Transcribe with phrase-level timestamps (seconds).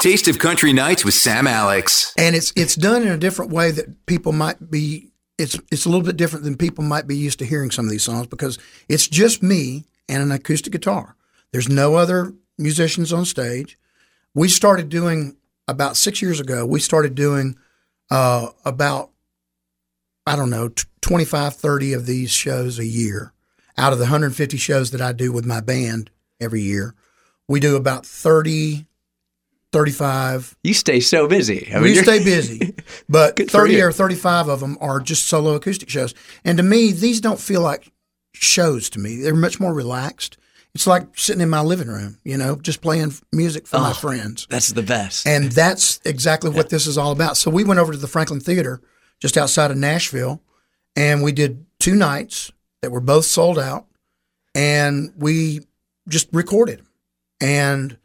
[0.00, 2.12] Taste of Country Nights with Sam Alex.
[2.16, 5.10] and it's it's done in a different way that people might be.
[5.38, 7.90] It's it's a little bit different than people might be used to hearing some of
[7.90, 8.58] these songs because
[8.88, 11.16] it's just me and an acoustic guitar.
[11.52, 13.76] There's no other musicians on stage.
[14.32, 15.36] We started doing
[15.66, 16.64] about six years ago.
[16.64, 17.56] We started doing
[18.10, 19.10] uh, about
[20.24, 23.32] I don't know, t- 25, 30 of these shows a year.
[23.78, 26.10] Out of the 150 shows that I do with my band
[26.40, 26.94] every year,
[27.48, 28.86] we do about 30,
[29.76, 30.56] 35.
[30.62, 31.70] You stay so busy.
[31.74, 32.74] I we you're- stay busy,
[33.08, 36.14] but 30 or 35 of them are just solo acoustic shows.
[36.44, 37.92] And to me, these don't feel like
[38.32, 39.20] shows to me.
[39.20, 40.38] They're much more relaxed.
[40.74, 43.94] It's like sitting in my living room, you know, just playing music for my Oh.
[43.94, 44.46] friends.
[44.48, 45.26] That's the best.
[45.26, 47.36] And that's exactly what this is all about.
[47.36, 48.80] So we went over to the Franklin Theater
[49.20, 50.42] just outside of Nashville
[50.94, 52.50] and we did two nights
[52.82, 53.86] that were both sold out
[54.54, 55.60] and we
[56.08, 56.82] just recorded
[57.40, 57.96] And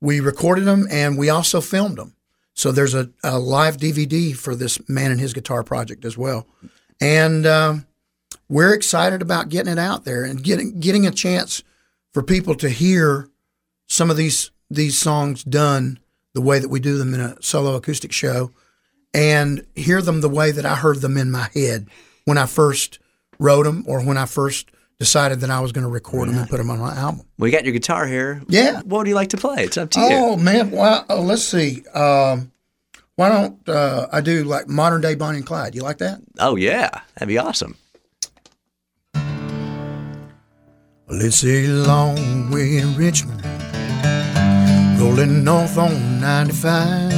[0.00, 2.14] we recorded them and we also filmed them.
[2.54, 6.46] So there's a, a live DVD for this Man and His Guitar project as well.
[7.00, 7.86] And um,
[8.48, 11.62] we're excited about getting it out there and getting getting a chance
[12.12, 13.28] for people to hear
[13.86, 15.98] some of these these songs done
[16.34, 18.50] the way that we do them in a solo acoustic show
[19.12, 21.88] and hear them the way that I heard them in my head
[22.24, 22.98] when I first
[23.38, 24.70] wrote them or when I first
[25.00, 27.24] decided that I was going to record them and put them on my album.
[27.38, 28.42] we got your guitar here.
[28.48, 28.82] Yeah.
[28.82, 29.64] What would you like to play?
[29.64, 30.06] It's up to you.
[30.10, 31.82] Oh man, well, uh, let's see.
[31.94, 32.52] Um,
[33.16, 35.74] why don't uh, I do like modern day Bonnie and Clyde?
[35.74, 36.20] You like that?
[36.38, 37.76] Oh yeah, that'd be awesome.
[41.06, 43.42] Well, it's a long way to Richmond,
[45.00, 47.10] rolling north on 95.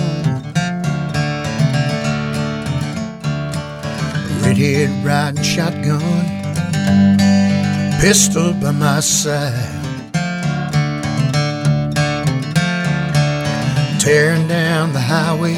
[4.44, 6.27] Redhead riding shotgun,
[8.03, 10.12] pistol by my side.
[14.00, 15.55] Tearing down the highway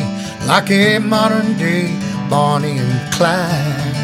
[0.47, 1.89] like a modern day
[2.29, 3.95] Bonnie and Clyde.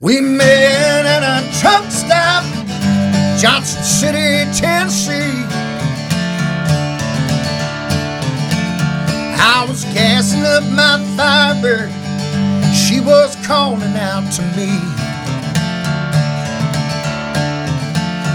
[0.00, 2.44] We met at a truck stop,
[3.40, 5.40] Johnson City, Tennessee.
[9.40, 12.03] I was gassing up my Firebird,
[13.04, 14.70] was calling out to me.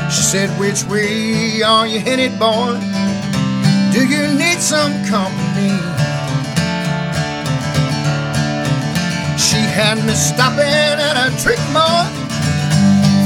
[0.10, 2.80] She said, Which way are you headed, boy?
[3.92, 5.74] Do you need some company?
[9.38, 12.14] She had me stopping at a trick mart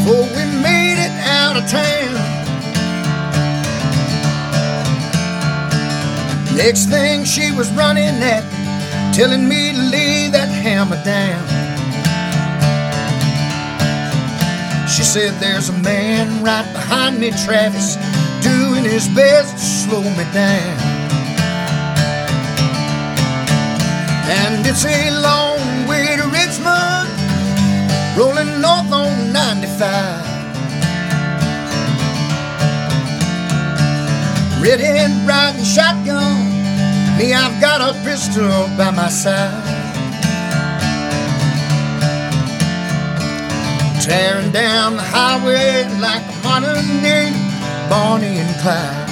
[0.03, 2.13] before we made it out of town.
[6.55, 8.62] Next thing she was running at
[9.13, 11.45] telling me to lay that hammer down.
[14.87, 17.95] She said, There's a man right behind me, Travis,
[18.41, 20.77] doing his best to slow me down.
[24.25, 27.09] And it's a long way to Richmond,
[28.17, 30.33] rolling north on 95.
[34.59, 36.52] Redhead riding shotgun,
[37.17, 39.63] me, I've got a pistol by my side.
[44.01, 47.31] Tearing down the highway like a modern day
[47.89, 49.02] Bonnie and Clyde.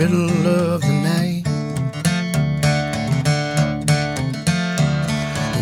[0.00, 1.44] Middle of the night.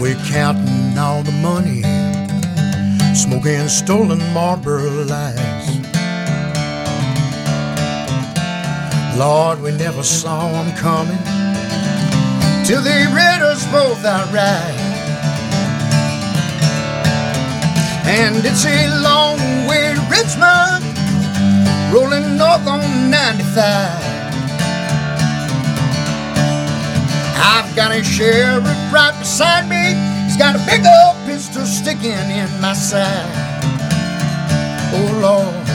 [0.00, 1.82] We're counting all the money,
[3.16, 5.68] smoking stolen Marlboro lights.
[9.18, 11.22] Lord, we never saw 'em coming
[12.64, 14.78] till they read us both outright.
[18.20, 20.84] And it's a long way to Richmond,
[21.92, 24.07] rolling north on 95.
[27.38, 29.94] I've got a sheriff right beside me.
[30.24, 33.26] He's got a big old pistol sticking in my side.
[34.92, 35.66] Oh Lord,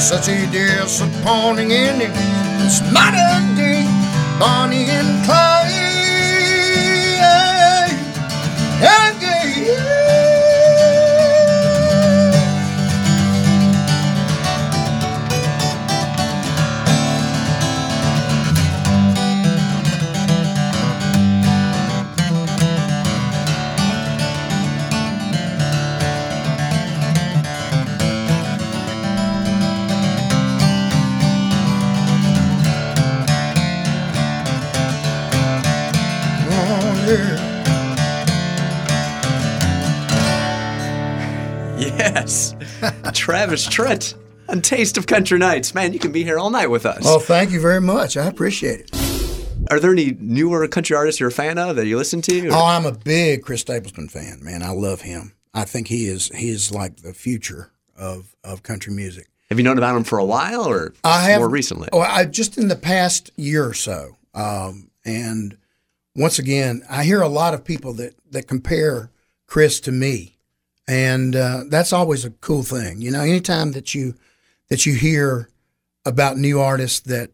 [0.00, 2.12] such a disappointing ending.
[2.64, 3.84] It's modern day
[4.38, 5.77] Bonnie and Clyde.
[43.28, 44.14] Travis Tritt
[44.48, 45.74] on Taste of Country Nights.
[45.74, 47.04] Man, you can be here all night with us.
[47.04, 48.16] Well, thank you very much.
[48.16, 49.66] I appreciate it.
[49.70, 52.48] Are there any newer country artists you're a fan of that you listen to?
[52.48, 54.62] or- Oh, I'm a big Chris Stapleton fan, man.
[54.62, 55.34] I love him.
[55.52, 59.26] I think he is he is like the future of of country music.
[59.50, 61.90] Have you known about him for a while or I have more recently?
[61.92, 64.16] Oh, I just in the past year or so.
[64.32, 65.58] Um, and
[66.16, 69.10] once again, I hear a lot of people that that compare
[69.46, 70.37] Chris to me,
[70.88, 73.00] and uh, that's always a cool thing.
[73.00, 74.14] You know, anytime that you
[74.68, 75.50] that you hear
[76.04, 77.30] about new artists that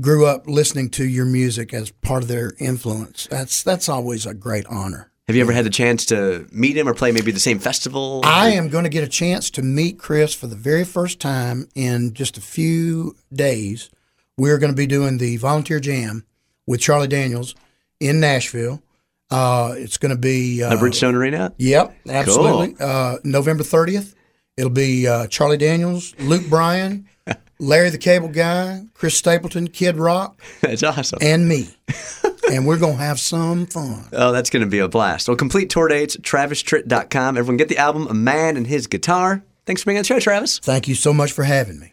[0.00, 4.34] grew up listening to your music as part of their influence, that's that's always a
[4.34, 5.12] great honor.
[5.28, 8.22] Have you ever had the chance to meet him or play maybe the same festival?
[8.24, 11.68] I am going to get a chance to meet Chris for the very first time
[11.74, 13.90] in just a few days.
[14.38, 16.24] We're going to be doing the volunteer jam
[16.66, 17.54] with Charlie Daniels
[18.00, 18.82] in Nashville.
[19.30, 21.52] Uh, it's going to be uh, At Bridgestone Arena?
[21.58, 22.76] Yep, absolutely.
[22.80, 24.14] Uh, November thirtieth.
[24.56, 27.08] It'll be uh, Charlie Daniels, Luke Bryan,
[27.60, 31.18] Larry the Cable Guy, Chris Stapleton, Kid Rock, That's awesome.
[31.22, 31.68] and me.
[32.50, 34.04] and we're going to have some fun.
[34.12, 35.28] Oh, that's going to be a blast.
[35.28, 37.36] Well, complete tour dates, travistritt.com.
[37.38, 39.44] Everyone get the album A Man and His Guitar.
[39.66, 40.58] Thanks for being on the show, Travis.
[40.58, 41.92] Thank you so much for having me.